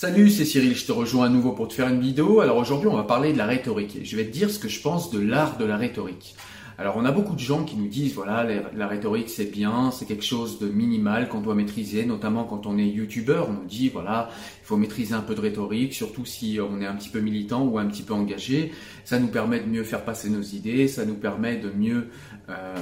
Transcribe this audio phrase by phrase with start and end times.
[0.00, 2.38] Salut, c'est Cyril, je te rejoins à nouveau pour te faire une vidéo.
[2.38, 4.68] Alors aujourd'hui, on va parler de la rhétorique et je vais te dire ce que
[4.68, 6.36] je pense de l'art de la rhétorique.
[6.78, 10.06] Alors on a beaucoup de gens qui nous disent voilà la rhétorique c'est bien, c'est
[10.06, 13.88] quelque chose de minimal qu'on doit maîtriser, notamment quand on est youtubeur, on nous dit
[13.88, 14.30] voilà
[14.62, 17.64] il faut maîtriser un peu de rhétorique, surtout si on est un petit peu militant
[17.64, 18.70] ou un petit peu engagé,
[19.04, 22.06] ça nous permet de mieux faire passer nos idées, ça nous permet de mieux
[22.50, 22.76] euh,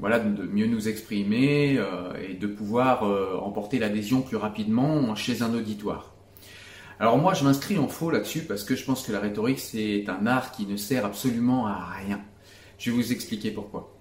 [0.00, 5.42] voilà de mieux nous exprimer euh, et de pouvoir euh, emporter l'adhésion plus rapidement chez
[5.42, 6.15] un auditoire.
[6.98, 10.04] Alors moi, je m'inscris en faux là-dessus parce que je pense que la rhétorique, c'est
[10.08, 12.20] un art qui ne sert absolument à rien.
[12.78, 13.94] Je vais vous expliquer pourquoi.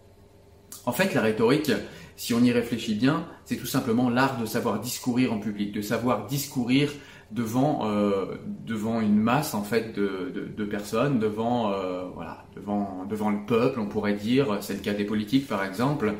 [0.86, 1.72] En fait, la rhétorique,
[2.16, 5.82] si on y réfléchit bien, c'est tout simplement l'art de savoir discourir en public, de
[5.82, 6.92] savoir discourir
[7.32, 8.36] devant euh,
[8.66, 13.80] devant une masse en fait de, de, personnes, devant euh, voilà devant devant le peuple,
[13.80, 14.60] on pourrait dire.
[14.62, 16.14] C'est le cas des politiques par exemple.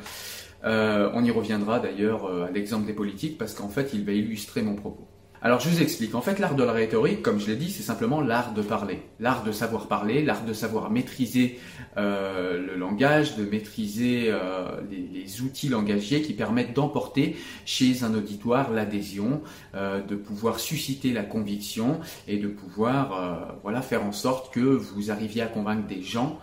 [0.64, 4.64] Euh, on y reviendra d'ailleurs à l'exemple des politiques parce qu'en fait, il va illustrer
[4.64, 5.08] mon propos.
[5.46, 6.16] Alors je vous explique.
[6.16, 9.02] En fait, l'art de la rhétorique, comme je l'ai dit, c'est simplement l'art de parler,
[9.20, 11.60] l'art de savoir parler, l'art de savoir maîtriser
[11.98, 18.72] euh, le langage, de maîtriser euh, les, outils langagiers qui permettent d'emporter chez un auditoire
[18.72, 19.44] l'adhésion,
[19.76, 25.12] euh, de pouvoir susciter la conviction et de pouvoir voilà faire en sorte que vous
[25.12, 26.40] arriviez à convaincre des gens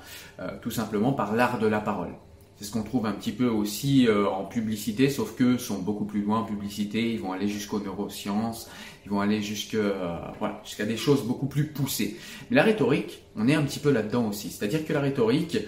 [0.61, 2.15] tout simplement par l'art de la parole.
[2.63, 6.05] C'est ce qu'on trouve un petit peu aussi euh, en publicité, sauf que sont beaucoup
[6.05, 7.13] plus loin en publicité.
[7.13, 8.71] Ils vont aller jusqu'aux neurosciences,
[9.05, 12.17] ils vont aller jusqu'à euh, voilà, jusqu'à des choses beaucoup plus poussées.
[12.49, 14.49] Mais la rhétorique, on est un petit peu là-dedans aussi.
[14.49, 15.59] C'est-à-dire que la rhétorique,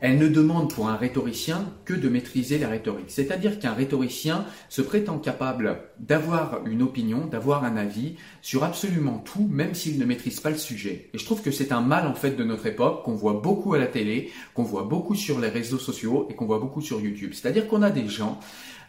[0.00, 3.08] elle ne demande pour un rhétoricien que de maîtriser la rhétorique.
[3.08, 9.48] C'est-à-dire qu'un rhétoricien se prétend capable d'avoir une opinion, d'avoir un avis sur absolument tout,
[9.50, 11.10] même s'il ne maîtrise pas le sujet.
[11.14, 13.74] Et je trouve que c'est un mal en fait de notre époque qu'on voit beaucoup
[13.74, 17.00] à la télé, qu'on voit beaucoup sur les réseaux sociaux et qu'on voit beaucoup sur
[17.00, 17.32] YouTube.
[17.32, 18.38] C'est-à-dire qu'on a des gens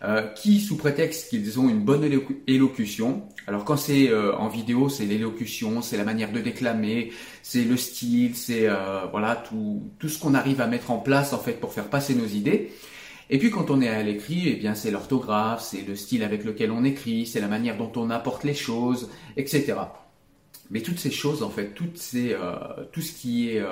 [0.03, 2.07] euh, qui, sous prétexte qu'ils ont une bonne
[2.45, 7.63] élocution, alors quand c'est euh, en vidéo, c'est l'élocution, c'est la manière de déclamer, c'est
[7.63, 11.39] le style, c'est euh, voilà tout, tout ce qu'on arrive à mettre en place en
[11.39, 12.71] fait pour faire passer nos idées.
[13.31, 16.43] Et puis quand on est à l'écrit, eh bien c'est l'orthographe, c'est le style avec
[16.43, 19.73] lequel on écrit, c'est la manière dont on apporte les choses, etc.
[20.69, 22.35] Mais toutes ces choses, en fait, toutes ces,
[22.91, 23.63] tout ce qui est,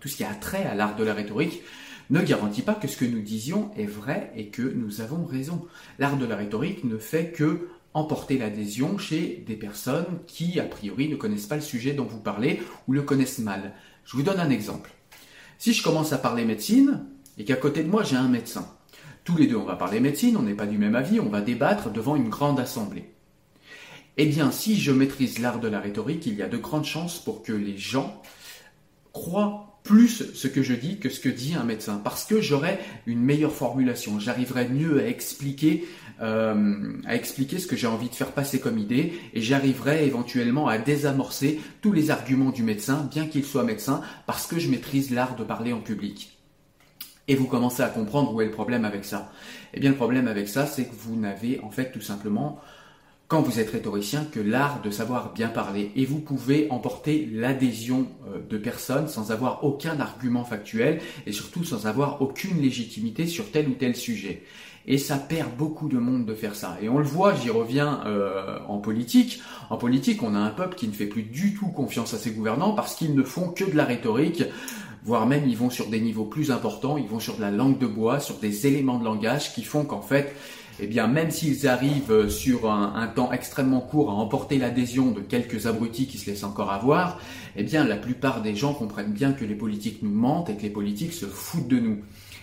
[0.00, 1.62] tout ce qui a trait à l'art de la rhétorique,
[2.10, 5.66] ne garantit pas que ce que nous disions est vrai et que nous avons raison.
[5.98, 11.08] L'art de la rhétorique ne fait que emporter l'adhésion chez des personnes qui, a priori,
[11.08, 13.72] ne connaissent pas le sujet dont vous parlez ou le connaissent mal.
[14.04, 14.92] Je vous donne un exemple.
[15.58, 17.06] Si je commence à parler médecine
[17.38, 18.68] et qu'à côté de moi j'ai un médecin,
[19.22, 21.40] tous les deux on va parler médecine, on n'est pas du même avis, on va
[21.40, 23.14] débattre devant une grande assemblée.
[24.16, 27.18] Eh bien, si je maîtrise l'art de la rhétorique, il y a de grandes chances
[27.18, 28.22] pour que les gens
[29.12, 32.78] croient plus ce que je dis que ce que dit un médecin, parce que j'aurai
[33.06, 35.86] une meilleure formulation, j'arriverai mieux à expliquer,
[36.22, 40.68] euh, à expliquer ce que j'ai envie de faire passer comme idée, et j'arriverai éventuellement
[40.68, 45.10] à désamorcer tous les arguments du médecin, bien qu'il soit médecin, parce que je maîtrise
[45.10, 46.38] l'art de parler en public.
[47.28, 49.32] Et vous commencez à comprendre où est le problème avec ça.
[49.74, 52.58] Eh bien, le problème avec ça, c'est que vous n'avez en fait tout simplement
[53.28, 58.06] quand vous êtes rhétoricien que l'art de savoir bien parler et vous pouvez emporter l'adhésion
[58.28, 63.50] euh, de personnes sans avoir aucun argument factuel et surtout sans avoir aucune légitimité sur
[63.50, 64.42] tel ou tel sujet.
[64.86, 66.76] Et ça perd beaucoup de monde de faire ça.
[66.82, 69.40] Et on le voit, j'y reviens euh, en politique.
[69.70, 72.32] En politique, on a un peuple qui ne fait plus du tout confiance à ses
[72.32, 74.44] gouvernants parce qu'ils ne font que de la rhétorique
[75.04, 77.78] voire même ils vont sur des niveaux plus importants, ils vont sur de la langue
[77.78, 80.34] de bois, sur des éléments de langage qui font qu'en fait,
[80.80, 85.20] eh bien, même s'ils arrivent euh, sur un, temps extrêmement court à emporter l'adhésion de
[85.20, 87.20] quelques abrutis qui se laissent encore avoir,
[87.56, 90.62] eh bien, la plupart des gens comprennent bien que les politiques nous mentent et que
[90.62, 91.98] les politiques se foutent de nous.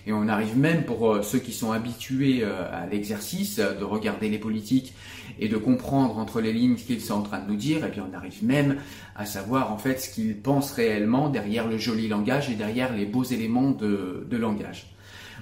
[0.08, 4.30] Et on arrive même pour euh, ceux qui sont habitués euh, à l'exercice de regarder
[4.30, 4.94] les politiques
[5.40, 7.92] et de comprendre entre les lignes ce qu'ils sont en train de nous dire, eh
[7.92, 8.78] bien on arrive même
[9.16, 13.06] à savoir en fait ce qu'ils pensent réellement derrière le joli langage et derrière les
[13.06, 14.88] beaux éléments de, de langage.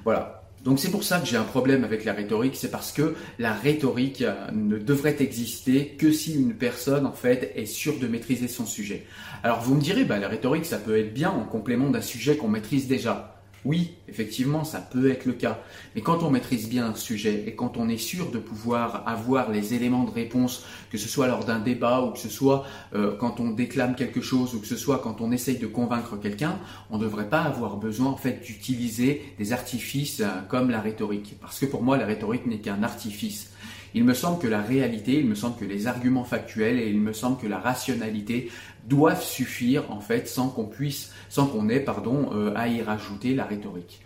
[0.03, 0.38] Voilà.
[0.63, 3.53] Donc c'est pour ça que j'ai un problème avec la rhétorique, c'est parce que la
[3.53, 8.47] rhétorique euh, ne devrait exister que si une personne en fait est sûre de maîtriser
[8.47, 9.05] son sujet.
[9.43, 12.35] Alors vous me direz, bah, la rhétorique ça peut être bien en complément d'un sujet
[12.35, 13.38] qu'on maîtrise déjà.
[13.65, 15.59] Oui, effectivement, ça peut être le cas.
[15.93, 19.51] Mais quand on maîtrise bien un sujet et quand on est sûr de pouvoir avoir
[19.51, 22.65] les éléments de réponse, que ce soit lors d'un débat ou que ce soit
[22.95, 26.15] euh, quand on déclame quelque chose ou que ce soit quand on essaye de convaincre
[26.17, 26.57] quelqu'un,
[26.89, 31.35] on ne devrait pas avoir besoin en fait d'utiliser des artifices euh, comme la rhétorique.
[31.41, 33.51] Parce que pour moi, la rhétorique n'est qu'un artifice.
[33.93, 37.01] Il me semble que la réalité, il me semble que les arguments factuels et il
[37.01, 38.51] me semble que la rationalité
[38.87, 43.33] doivent suffire en fait sans qu'on puisse, sans qu'on ait pardon euh, à y rajouter
[43.35, 44.01] la rhétorique.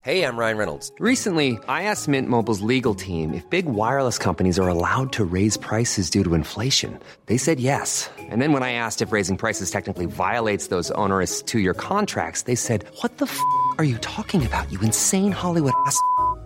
[0.00, 0.92] Hey, I'm Ryan Reynolds.
[1.00, 5.58] Recently, I asked Mint Mobile's legal team if big wireless companies are allowed to raise
[5.58, 6.98] prices due to inflation.
[7.26, 8.08] They said yes.
[8.30, 12.54] And then when I asked if raising prices technically violates those onerous two-year contracts, they
[12.54, 13.38] said, "What the f***
[13.78, 14.70] are you talking about?
[14.70, 15.98] You insane Hollywood ass."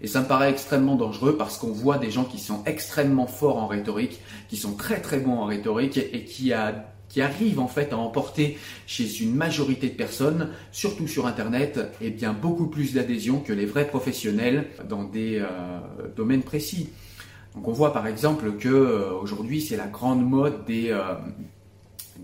[0.00, 3.58] Et ça me paraît extrêmement dangereux parce qu'on voit des gens qui sont extrêmement forts
[3.58, 7.68] en rhétorique, qui sont très très bons en rhétorique et qui, a, qui arrivent en
[7.68, 12.66] fait à emporter chez une majorité de personnes, surtout sur Internet, et eh bien beaucoup
[12.66, 15.46] plus d'adhésion que les vrais professionnels dans des euh,
[16.16, 16.90] domaines précis.
[17.54, 21.14] Donc on voit par exemple que euh, aujourd'hui c'est la grande mode euh,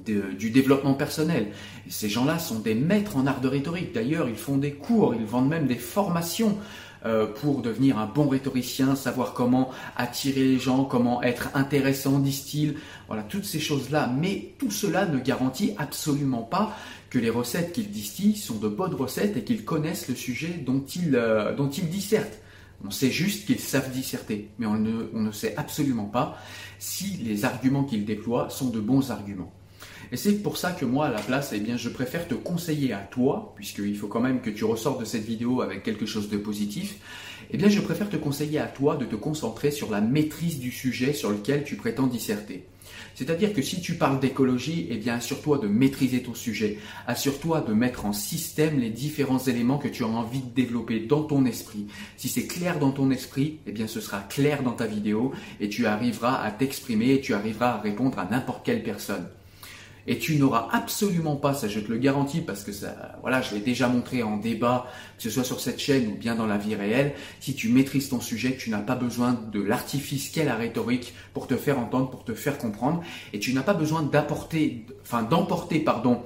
[0.07, 1.49] du développement personnel.
[1.89, 3.93] Ces gens-là sont des maîtres en art de rhétorique.
[3.93, 6.59] D'ailleurs, ils font des cours, ils vendent même des formations
[7.07, 12.77] euh, pour devenir un bon rhétoricien, savoir comment attirer les gens, comment être intéressant, disent-ils.
[13.09, 14.11] Voilà, toutes ces choses-là.
[14.19, 16.77] Mais tout cela ne garantit absolument pas
[17.11, 20.85] que les recettes qu'ils distillent sont de bonnes recettes et qu'ils connaissent le sujet dont
[20.97, 21.55] ils, euh,
[21.91, 22.41] dissertent.
[22.85, 26.39] On sait juste qu'ils savent disserter, mais on ne, on ne sait absolument pas
[26.79, 29.53] si les arguments qu'ils déploient sont de bons arguments.
[30.15, 32.93] Et c'est pour ça que moi, à la place, eh bien, je préfère te conseiller
[32.93, 36.29] à toi, puisqu'il faut quand même que tu ressortes de cette vidéo avec quelque chose
[36.29, 36.99] de positif,
[37.51, 40.71] eh bien, je préfère te conseiller à toi de te concentrer sur la maîtrise du
[40.71, 42.65] sujet sur lequel tu prétends disserter.
[43.17, 46.79] C'est-à-dire que si tu parles d'écologie, eh bien, assure-toi de maîtriser ton sujet.
[47.09, 51.25] Assure-toi de mettre en système les différents éléments que tu as envie de développer dans
[51.25, 51.89] ton esprit.
[52.17, 55.69] Si c'est clair dans ton esprit, eh bien, ce sera clair dans ta vidéo et
[55.69, 59.27] tu arriveras à t'exprimer et tu arriveras à répondre à n'importe quelle personne.
[60.07, 63.55] Et tu n'auras absolument pas, ça je te le garantis parce que ça, voilà, je
[63.55, 66.59] l'ai déjà montré en débat, que ce soit sur cette chaîne ou bien dans la
[66.59, 70.57] vie réelle, si tu maîtrises ton sujet, tu n'as pas besoin de l'artifice qu'est la
[70.57, 74.85] rhétorique pour te faire entendre, pour te faire comprendre, et tu n'as pas besoin d'apporter,
[75.03, 76.23] enfin d'emporter, pardon,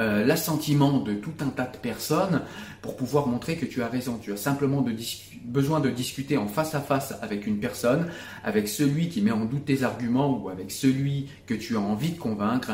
[0.00, 2.42] euh, l'assentiment de tout un tas de personnes
[2.80, 4.18] pour pouvoir montrer que tu as raison.
[4.20, 4.84] Tu as simplement
[5.44, 8.06] besoin de discuter en face à face avec une personne,
[8.42, 12.12] avec celui qui met en doute tes arguments ou avec celui que tu as envie
[12.12, 12.72] de convaincre,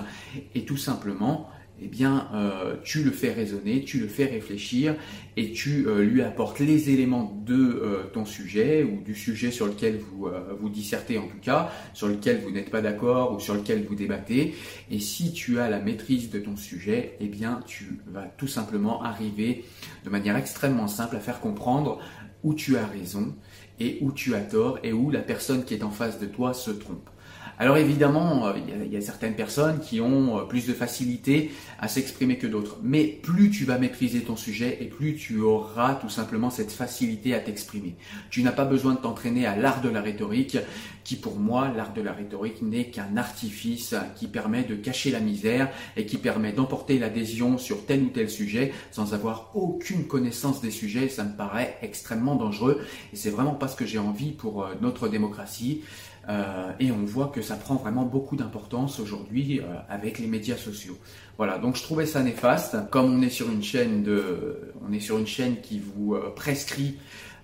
[0.54, 4.95] et tout simplement eh bien, euh, tu le fais raisonner, tu le fais réfléchir
[5.37, 9.66] et tu euh, lui apportes les éléments de euh, ton sujet ou du sujet sur
[9.66, 10.28] lequel vous
[10.59, 13.95] vous dissertez en tout cas, sur lequel vous n'êtes pas d'accord ou sur lequel vous
[13.95, 14.54] débattez.
[14.90, 19.02] Et si tu as la maîtrise de ton sujet, eh bien, tu vas tout simplement
[19.02, 19.64] arriver
[20.04, 22.00] de manière extrêmement simple à faire comprendre
[22.42, 23.35] où tu as raison
[23.80, 26.54] et où tu as tort et où la personne qui est en face de toi
[26.54, 27.11] se trompe.
[27.59, 28.53] Alors évidemment, euh,
[28.85, 32.79] il y, a certaines personnes qui ont euh, plus de facilité à s'exprimer que d'autres.
[32.83, 37.35] Mais plus tu vas maîtriser ton sujet et plus tu auras tout simplement cette facilité
[37.35, 37.95] à t'exprimer.
[38.31, 40.59] Tu n'as pas besoin de t'entraîner à l'art de la rhétorique,
[41.05, 45.21] qui pour moi, l'art de la rhétorique n'est qu'un artifice qui permet de cacher la
[45.21, 50.61] misère et qui permet d'emporter l'adhésion sur tel ou tel sujet sans avoir aucune connaissance
[50.61, 51.09] des sujets.
[51.09, 54.75] Ça me paraît extrêmement dangereux et c'est vraiment pas ce que j'ai envie pour euh,
[54.81, 55.83] notre démocratie.
[56.28, 60.56] Euh, et on voit que ça prend vraiment beaucoup d'importance aujourd'hui euh, avec les médias
[60.56, 60.99] sociaux.
[61.37, 62.76] Voilà, donc je trouvais ça néfaste.
[62.90, 66.33] Comme on est sur une chaîne de, on est sur une chaîne qui vous euh,
[66.35, 66.99] prescrit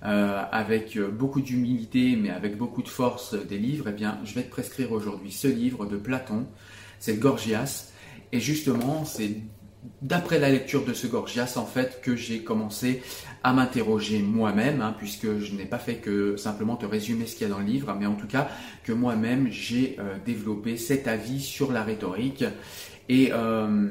[0.04, 4.50] avec beaucoup d'humilité, mais avec beaucoup de force des livres, eh bien, je vais te
[4.50, 6.48] prescrire aujourd'hui ce livre de Platon.
[6.98, 7.92] C'est Gorgias,
[8.32, 9.36] et justement, c'est
[10.00, 13.02] d'après la lecture de ce Gorgias, en fait, que j'ai commencé
[13.42, 17.48] à m'interroger moi-même, hein, puisque je n'ai pas fait que simplement te résumer ce qu'il
[17.48, 18.48] y a dans le livre, mais en tout cas
[18.84, 22.44] que moi-même j'ai euh, développé cet avis sur la rhétorique.
[23.08, 23.88] Et euh,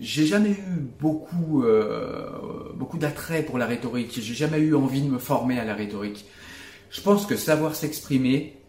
[0.00, 4.18] j'ai jamais eu beaucoup, euh, beaucoup d'attrait pour la rhétorique.
[4.20, 6.24] J'ai jamais eu envie de me former à la rhétorique.
[6.90, 8.59] Je pense que savoir s'exprimer,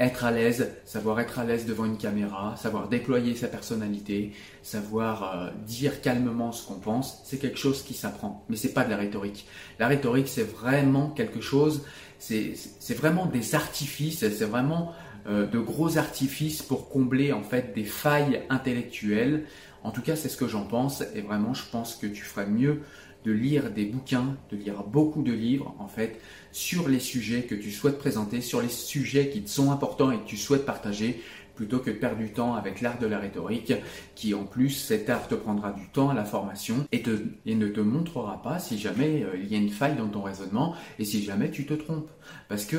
[0.00, 5.36] être à l'aise, savoir être à l'aise devant une caméra, savoir déployer sa personnalité, savoir
[5.36, 8.44] euh, dire calmement ce qu'on pense, c'est quelque chose qui s'apprend.
[8.48, 9.46] Mais c'est pas de la rhétorique.
[9.78, 11.82] La rhétorique, c'est vraiment quelque chose,
[12.18, 12.54] c'est
[12.96, 14.92] vraiment des artifices, c'est vraiment
[15.26, 19.44] euh, de gros artifices pour combler en fait des failles intellectuelles.
[19.82, 22.46] En tout cas, c'est ce que j'en pense et vraiment, je pense que tu ferais
[22.46, 22.82] mieux
[23.24, 26.20] de lire des bouquins, de lire beaucoup de livres en fait
[26.52, 30.18] sur les sujets que tu souhaites présenter, sur les sujets qui te sont importants et
[30.18, 31.20] que tu souhaites partager,
[31.58, 33.72] plutôt que de perdre du temps avec l'art de la rhétorique,
[34.14, 37.80] qui en plus, cet art te prendra du temps à la formation et, ne te
[37.80, 41.24] montrera pas si jamais euh, il y a une faille dans ton raisonnement et si
[41.24, 42.10] jamais tu te trompes.
[42.48, 42.76] Parce que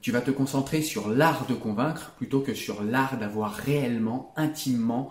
[0.00, 5.10] tu vas te concentrer sur l'art de convaincre plutôt que sur l'art d'avoir réellement, intimement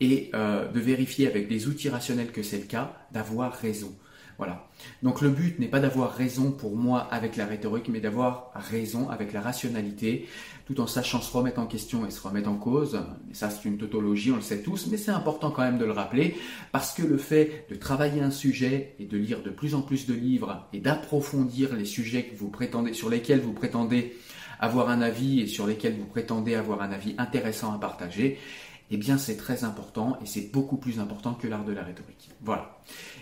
[0.00, 3.94] et euh, de vérifier avec des outils rationnels que c'est le cas, d'avoir raison.
[4.36, 4.68] Voilà.
[5.02, 9.08] Donc le but n'est pas d'avoir raison pour moi avec la rhétorique, mais d'avoir raison
[9.08, 10.28] avec la rationalité,
[10.66, 13.00] tout en sachant se remettre en question et se remettre en cause.
[13.30, 15.84] Et ça, c'est une tautologie, on le sait tous, mais c'est important quand même de
[15.84, 16.36] le rappeler,
[16.72, 20.06] parce que le fait de travailler un sujet et de lire de plus en plus
[20.06, 24.16] de livres et d'approfondir les sujets que vous prétendez, sur lesquels vous prétendez
[24.60, 28.38] avoir un avis et sur lesquels vous prétendez avoir un avis intéressant à partager,
[28.90, 32.30] eh bien c'est très important et c'est beaucoup plus important que l'art de la rhétorique.
[32.42, 32.78] Voilà.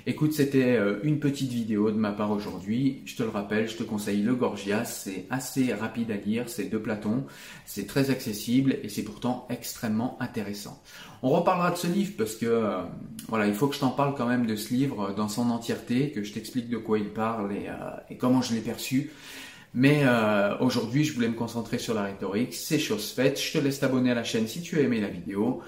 [0.06, 3.02] Écoute, c'était euh, une petite vidéo de ma part aujourd'hui.
[3.04, 4.84] Je te le rappelle, je te conseille le Gorgias.
[4.84, 7.24] C'est assez rapide à lire, c'est de Platon,
[7.64, 10.82] c'est très accessible et c'est pourtant extrêmement intéressant.
[11.22, 12.82] On reparlera de ce livre parce que euh,
[13.28, 16.10] voilà, il faut que je t'en parle quand même de ce livre dans son entièreté,
[16.10, 19.12] que je t'explique de quoi il parle euh, et comment je l'ai perçu.
[19.75, 22.55] Mais euh, aujourd'hui, je voulais me concentrer sur la rhétorique.
[22.55, 23.41] C'est chose faite.
[23.41, 25.62] Je te laisse t'abonner à la chaîne si tu as aimé la vidéo.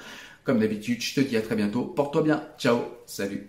[0.45, 1.85] Comme d'habitude, je te dis à très bientôt.
[1.85, 2.43] Porte-toi bien.
[2.59, 2.83] Ciao.
[3.07, 3.49] Salut.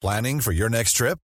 [0.00, 1.16] Planning for your next trip?